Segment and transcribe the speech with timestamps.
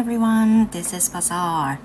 [0.00, 1.76] everyone, this is Bazaar.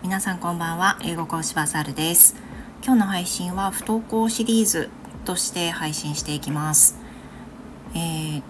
[0.00, 2.36] 皆さんこんばんは、英語講師バザールです。
[2.84, 4.88] 今日の配信は不登校シリーズ
[5.24, 6.96] として配信していきます。
[7.92, 8.42] えー、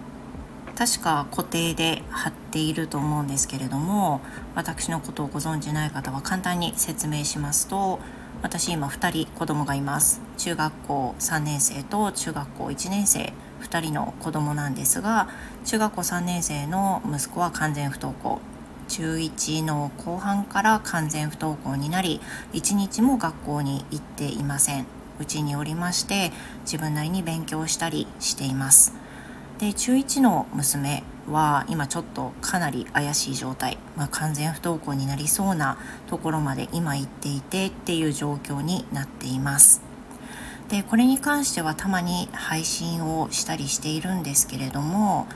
[0.77, 4.21] 確か固定で貼っていると思うんですけれども、
[4.53, 7.99] 私のことをご存じない方は簡単に説明しますと、
[8.43, 10.21] 私今2人子供がいます。
[10.37, 13.33] 中学校3年生と中学校1年生。
[13.63, 15.27] 2人の子供なんですが
[15.65, 18.39] 中学校3年生の息子は完全不登校
[18.87, 22.21] 中1の後半から完全不登校になり
[22.53, 24.85] 1日も学校に行っていません。
[25.19, 28.93] うちにおりまして自分なりに勉強したりしています。
[29.59, 35.77] で中1の娘は今ちょっとかなり怪しい状態、まあ、完全不登校になりそうな
[36.07, 39.81] ところまで今行っていてっていう状況になっています。
[40.69, 45.27] でこれに関してはたまに配信をしたりしているんですけれども、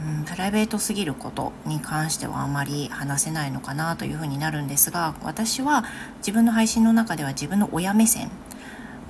[0.00, 5.84] うん、プライベートすぎることに関してはあまり話せないのかなというふうになるんですが私は
[6.18, 8.30] 自分の配信の中では自分の親目線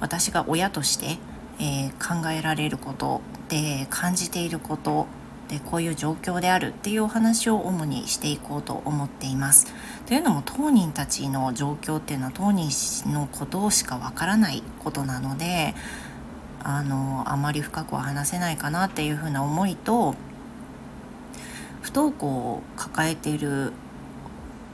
[0.00, 1.18] 私が親として、
[1.60, 5.06] えー、考えられることで感じていること
[5.48, 9.66] でこういう状況であるっていうお話を主にしていこうと思っています。
[10.06, 12.70] というのも当人たちの状況っていうのは当人
[13.12, 15.74] のことしかわからないことなので
[16.62, 20.14] あのあまり深くは話せないかなっていうふうな思いと
[21.90, 23.72] 不登校を抱えている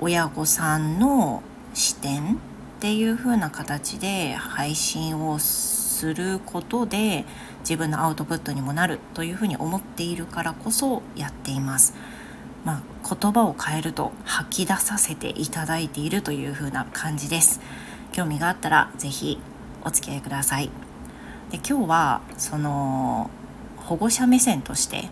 [0.01, 2.37] 親御さんの視点っ
[2.81, 7.25] ていう風な形で配信をすることで
[7.61, 11.95] 自分のアウトプットにもなるというふうに思っているからこそやっています。
[12.67, 17.61] まあ、言葉を変えると吐き出させていただいているというふうな感じです。
[18.13, 19.41] 興味があったら是非
[19.87, 20.69] お付き合いください。
[21.51, 23.31] で今日はその
[23.79, 25.09] 保護者目線として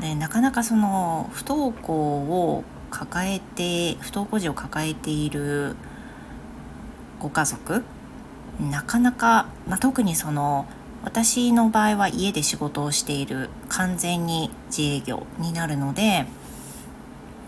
[0.00, 5.76] でなかなかその不登校を抱えて不登校児を抱えている
[7.20, 7.82] ご家族
[8.60, 10.66] なかなか、まあ、特にその
[11.02, 16.26] 私の場合は家で仕事をしている完全に自営業になるので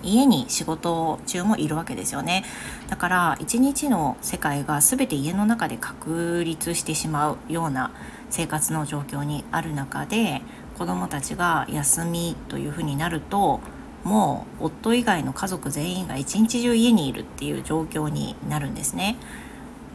[0.02, 2.44] 家に仕事中もいるわけですよね。
[2.88, 7.90] だから一日の世界が全て家の中で確立してしまうような
[8.30, 10.42] 生活の状況にある中で
[10.76, 13.60] 子どもたちが休みというふうになると
[14.04, 19.16] もう夫以外の家族全員が一日中家にいるっていう状況になるんですね。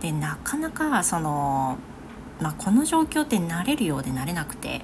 [0.02, 1.78] でなかなかその
[2.42, 4.82] まあ、この状況って慣れるようで慣れなくて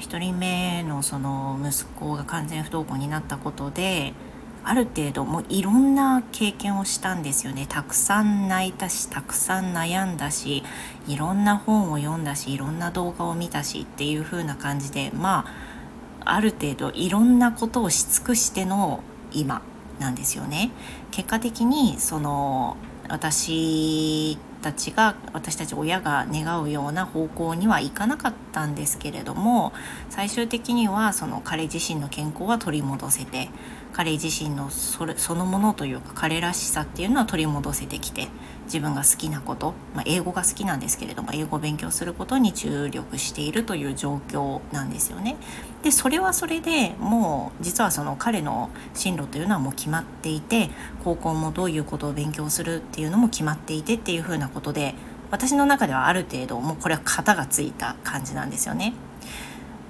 [0.00, 4.12] 1人目のその息子が完全不登校になったことで
[4.68, 10.64] ある程度もういろんな経験をしたんですよねたくさん泣いたしたくさん悩んだし
[11.06, 15.46] いろんな本を読んだしいろんな動画を見たしっていう風な感じでま
[16.24, 19.62] あある程度いろんなことをし尽くしての今
[20.00, 20.72] なんですよね。
[21.12, 22.76] 結果的にその
[23.08, 29.72] 私たちが私たち親が願うような方向にはいかなかったんですけれども
[30.10, 33.48] 最終的にはその彼自身の健康は取り戻せて
[33.92, 38.28] 彼自身のそれそのものというか彼らしさっていうのは取り戻せてきて
[38.66, 45.36] 自分が好きなこと、まあ、英語が好きなんですけれども英語を勉強することに注力しているという状況なんですよね。
[45.82, 50.68] でそれはそれでもう実はその彼の進路というのはもう決まっていて
[51.04, 54.94] 高校もどういうことを勉強するっていうのも決まっていてっていうふうなことで
[55.30, 58.92] 私の中ではある程度もうこれは型がついた感じなんですよね。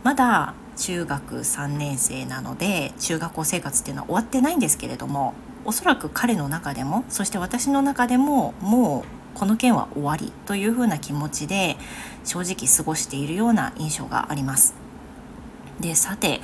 [0.03, 9.05] まだ中学3年生なので中学校生活っていうのは終わってないんですけれどもおそらく彼の中でもそして私の中でもも
[9.35, 11.77] うこの件は終わりというふうな気持ちで
[12.25, 14.75] 正直過ごしているような印象があります。
[15.81, 16.41] でさて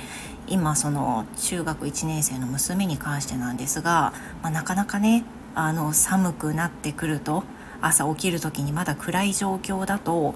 [0.47, 4.13] 今その中学1年生の娘に関してなんですが、
[4.43, 5.23] まあ、なかなかね
[5.55, 7.43] あの寒くなってくると
[7.81, 10.35] 朝起きる時にまだ暗い状況だと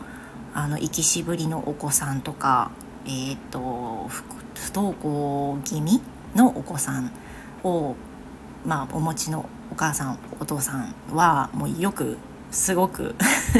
[0.53, 2.71] あの行きしぶりのお子さんとか
[3.07, 6.01] えーと、不登校気味
[6.35, 7.11] のお子さん
[7.63, 7.95] を、
[8.65, 12.17] まあ、お持ちのお母さんお父さんはもうよく
[12.51, 13.15] すごく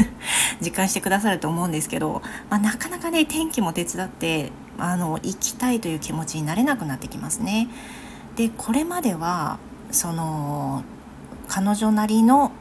[0.60, 7.68] 実感してくださると思うんですけど、まあ、なかなかね天気も手伝ってあの行きたいという気持ちになれなくなってきますね。
[8.36, 9.58] でこれまでは
[9.90, 10.84] その
[11.48, 12.52] 彼女なりの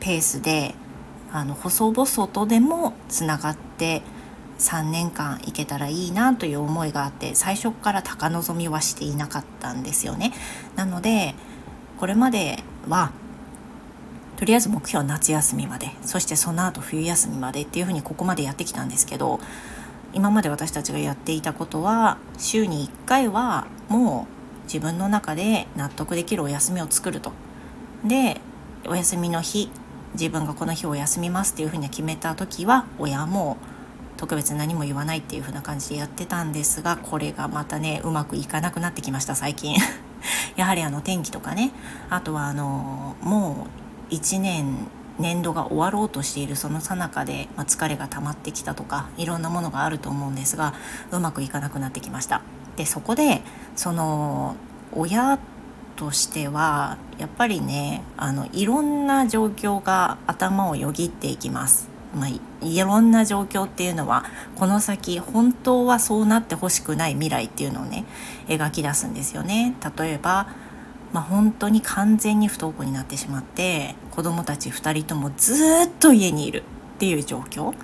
[0.00, 0.74] ペースで
[1.32, 4.02] あの細々とでもつながって
[4.58, 10.32] 3年間行けたらいいなという思いがあって最初から高望みはしていなかったんですよね。
[10.76, 11.34] なので
[11.98, 13.12] これまでは
[14.36, 19.38] とりあえず目標は夏休みまでそしてその後冬休みまでっていうふうにここまでやってきたんですけど
[20.12, 27.32] 今まで私たちがやっていたことは週に1回はもう自分の中で納得できるお休みを作ると。
[28.04, 28.40] で
[28.86, 29.70] お休みの日
[30.14, 33.56] 自分がこの日を休みますっていうふうに決めた時は親も
[34.22, 39.74] 特別何も言わないっていう風な感じでやってたんですがこれがまたねうまくいかなくなってきました最近。
[40.54, 41.72] やはりあの天気とかね。
[42.08, 43.66] あとはあのも
[44.10, 44.86] う1年
[45.18, 50.74] 年度が終わろうとしているその最中で、まあ、疲れが溜まってきたとかいろんなものがあると思うんですが
[51.10, 52.42] うまくいかなくなってきました。
[52.76, 53.42] でそこで
[53.74, 54.54] その
[54.94, 55.40] 親
[55.96, 61.91] としてはやっぱりねあのいろんな状況が頭をよぎっていきます。
[62.14, 64.24] まあ、いろんな状況っていうのは
[64.56, 68.04] この先本当はそうなってほしくない未来っていうのをね
[68.48, 69.74] 描き出すんですよね。
[69.98, 70.48] 例えば、
[71.12, 75.54] まあ、本当に完全に不登校になってしまって子どもたち2人ともず
[75.86, 77.74] っと家にいるっていう状況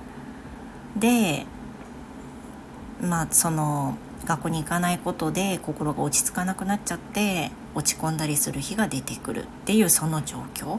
[0.97, 1.47] で
[3.01, 3.97] まあその
[4.27, 10.79] 学校に行かないことで心が落ち着かなくなっちゃって落ち込んだりする日が出てくるっていうその状況。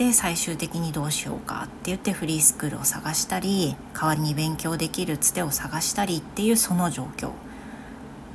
[0.00, 7.32] で最終的にどうしようかって言ってフリースクールを探したり代わりに勉強できるつてを探したりっていうその状況。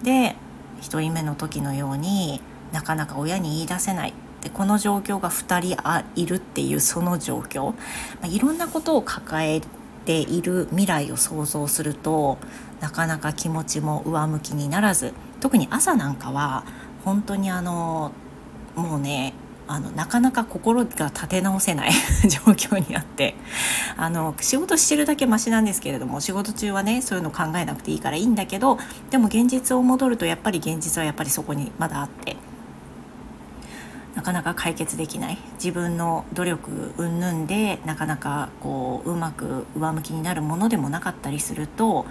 [0.03, 0.35] で
[0.81, 2.39] 1人目の時のように
[2.71, 4.13] なかなか親に言い出せない
[4.43, 5.75] でこの状況が2
[6.13, 7.75] 人いるっていうその状況、ま
[8.25, 9.59] あ、いろんなことを抱え
[10.05, 12.37] ている未来を想像すると
[12.79, 16.63] なかなか気持ちも上向きにならず特に朝なんかは
[17.03, 18.11] 本当にあの
[18.75, 19.33] もうね
[19.67, 21.91] あのなかなか心が立て直せない
[22.29, 23.35] 状況にあって
[23.97, 28.77] あの仕事してるだけマシなんですけれども仕事中はねそういうの考えなくていいからいいんだけど
[29.09, 32.35] でも現実を戻るとやっぱり現実はやっぱりそこにまだあって
[34.15, 35.37] なかなか解決できない。
[35.55, 42.05] 自分の努力云々でなかなかこううまく上向きになるものでもなかったりすると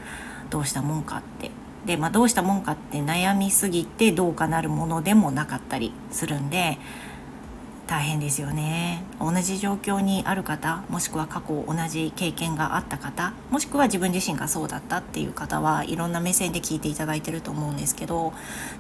[0.51, 1.51] どうしたもんかって。
[1.87, 6.79] で、まあ、どうしたもんかって悩みすぎてどうかなるものでもなかったりするんで
[7.95, 9.05] 大変ですよね。
[9.21, 18.33] 同じ状況にある方もしくは過去同じ経験があった方もしくは自分自身がそうだったっていう方はいろんな目線で聞いていただいてると思うんですけど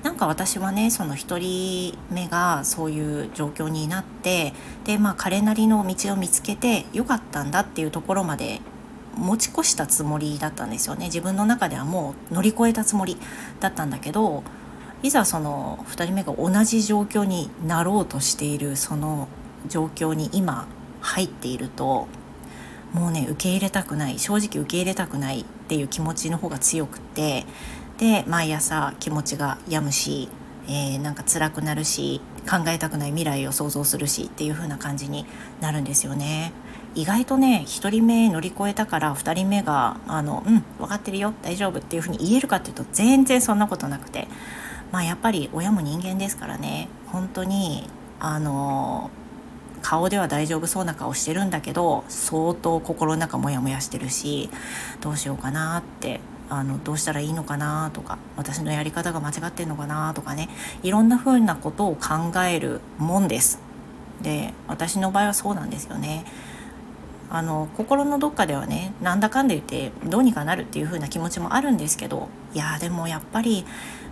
[0.02, 4.52] なんか私はねその1人目がそういう状況になって
[4.82, 8.60] でまあ彼なりの道を見つけてよかったんだっていうところまで
[9.16, 11.04] 持ち越したつもりだったんですよね。
[11.04, 13.16] 自分の中ではもう乗り越えたつもり
[13.60, 14.42] だったんだけど
[15.02, 19.28] いざその2人目が同じ状況になろうとしているその
[19.68, 20.66] 状況に今
[21.00, 22.08] 入っていると
[22.92, 27.44] もうね受け入れたくない正直受け入れたくないっていう気持ちの方が強くって
[27.98, 30.28] で毎朝気持ちが病むし、
[30.68, 35.26] えー、なんか辛くなるし考えたくない未来を想像するしっていう風な感じに
[35.60, 36.52] なるんですよね。
[36.94, 44.28] 意外とね1人目乗り越えたから2人目が「あのうん分かってるよ大丈夫」っていう風に言えるかっていうと全然そんなことなくて
[44.94, 49.10] まあやっぱり親も人間ですからね本当にあの
[49.82, 54.50] 顔では大丈夫そうな顔してるんだけど相当心の中モヤモヤしてるし
[55.00, 60.48] どうしようかなってあのどうしたらいいのかなとか私のやり方が間違ってんのかなとかね
[60.84, 63.58] いろんな風なことを考えるもんです。
[64.22, 66.24] で私の場合はそうなんですよね。
[67.30, 73.64] あの心のどっかではねなんだかんで言ってどうにかなるっていう風な気持ちもあるんですけどいやでもやっぱり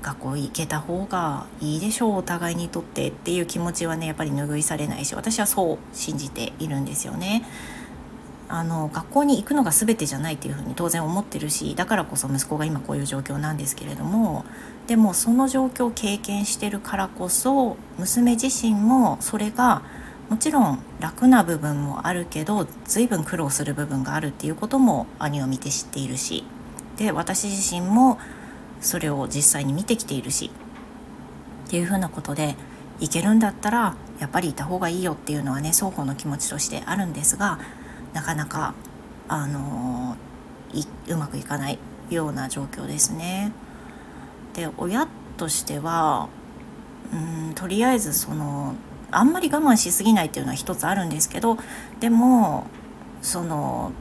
[0.03, 7.45] 学校行けた方がいいでしょうお互いにとってっていう気持ちはねやっぱり拭いされないし私はそう信じているんですよね。
[8.49, 14.45] あの学校に行くのが全てじゃないっていうふうに当然思ってるしだからこそ息子が今こういう状況なんですけれども
[14.87, 19.81] でもその状況を経験してるからこそ娘自身もそれが
[20.29, 26.45] もちろん楽な部分もあるけど随分苦労する部分があるっていうことも兄を見て知っているし
[26.99, 28.19] で私自身も
[28.83, 30.51] それを実際に見てきているし
[31.67, 32.57] っていうふうなことで
[33.01, 37.59] いけるんだったらやっぱりいた方がいいよっていうのはね双方の気持ちとしてあるんですが
[38.13, 38.75] なかなか
[39.29, 40.17] あの
[41.09, 41.79] うまくいかない
[42.11, 43.53] ような状況ですね。
[44.55, 45.09] で親
[45.39, 46.29] としては
[47.13, 48.75] うんとりあえずその
[49.11, 51.59] あんまり我慢しすぎないっていうのは一つあるんですけど
[52.01, 52.67] でも
[53.23, 53.93] その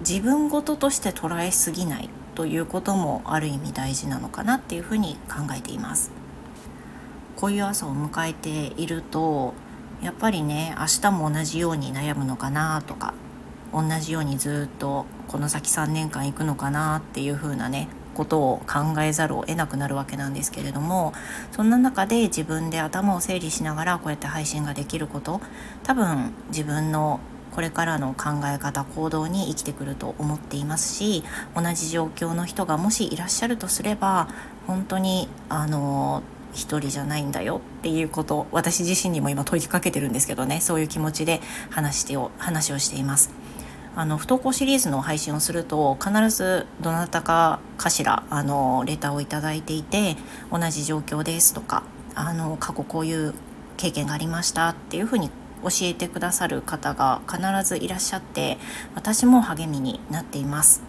[0.00, 6.10] 自分事として捉えすぎないということもある意味大事なのかなっていうふうに考えています。
[7.36, 9.54] こういう朝を迎えていると
[10.00, 13.14] やっぱりね明日も同じように悩むのかなとか
[13.72, 21.14] 同じようにずっとこの先3年間行くのかなっていう風なねことを考えざるを得なくなるわけなんですけれども
[21.50, 25.40] そんな中で自分で頭を整理しながらこうやって配信ができること
[25.82, 27.20] 多分自分の
[27.52, 31.22] これからの考え方行動に生きてくると思っていますし
[31.54, 34.28] 同じ状況の人がもしいらっしゃるとすれば
[34.66, 36.22] 本当にあの
[36.54, 41.40] 一人じゃないんだよっていうこと私自身にも今問いかけてるんですけどねそういう気持ちで
[41.70, 43.30] 話してを話をしています。
[43.94, 50.16] あの不登校シリーズの配信をすると必ずどなたかかしらあのレターを頂いていて
[50.50, 51.82] 同じ状況ですとか
[52.14, 53.34] あの過去こういう
[53.76, 55.30] 経験がありましたっていうふうに
[55.62, 58.58] 教えてくださる方が必ずいらっしゃって
[58.94, 60.82] 私も励みになっています。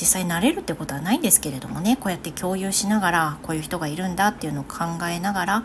[0.00, 5.64] 実際慣れるってことはないんですけれどもねこうやって共有しながらこういう人がいるんだっていうのを考えながら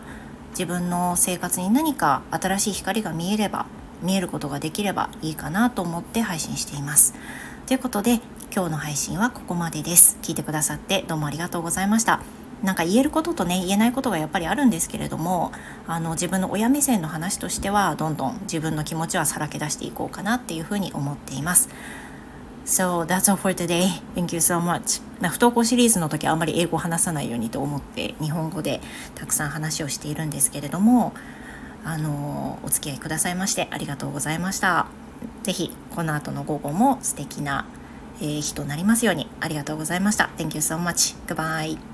[0.50, 3.66] 自分の生活に何か新しい光が見えれば
[4.02, 7.14] 見えることができればいいかなと思って配信しています。
[7.66, 8.20] ということで
[8.54, 10.18] 今日の配信はここまでです。
[10.22, 12.43] 聞いてくださってどうもありがとうございました。
[12.64, 15.52] なんか言えることとね言えないことがやっぱりあるんですけれども
[15.86, 21.68] あの自分の親目線の話としてはどんどん自分の気持ちはさらけ出していこうかなっていうふうに思っています。
[22.64, 23.88] So that's all for today.
[24.14, 25.02] Thank you so much.
[25.20, 28.80] 不登校シリーズの時はあんまり英語を話さないようにと思って日本語で
[29.14, 31.12] たくさん話をしているんですけれども
[31.84, 34.86] あのお付き合いくださいましてありがとうございました。
[35.42, 37.66] ぜひこの後の午後も素敵な、
[38.22, 40.30] え、日となりますようにありがとうございました。
[40.38, 41.14] Thank you so much.
[41.26, 41.93] Goodbye.